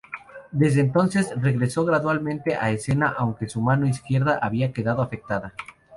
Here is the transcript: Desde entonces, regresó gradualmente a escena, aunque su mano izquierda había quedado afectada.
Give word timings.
Desde 0.49 0.81
entonces, 0.81 1.31
regresó 1.39 1.85
gradualmente 1.85 2.55
a 2.55 2.71
escena, 2.71 3.13
aunque 3.15 3.47
su 3.47 3.61
mano 3.61 3.85
izquierda 3.85 4.39
había 4.41 4.73
quedado 4.73 5.03
afectada. 5.03 5.53